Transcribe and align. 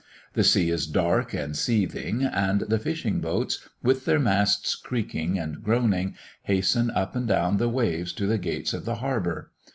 The 0.33 0.43
sea 0.43 0.71
is 0.71 0.87
dark 0.87 1.31
and 1.35 1.55
seething, 1.55 2.23
and 2.23 2.61
the 2.61 2.79
fishing 2.79 3.19
boats, 3.21 3.69
with 3.83 4.05
their 4.05 4.17
masts 4.17 4.73
creaking 4.73 5.37
and 5.37 5.63
groaning, 5.63 6.15
hasten 6.41 6.89
up 6.89 7.15
and 7.15 7.27
down 7.27 7.57
the 7.57 7.69
waves 7.69 8.11
to 8.13 8.25
the 8.25 8.39
gates 8.39 8.73
of 8.73 8.85
the 8.85 8.95
harbour. 8.95 9.51